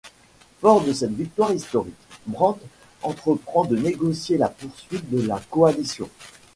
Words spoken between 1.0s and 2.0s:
victoire historique,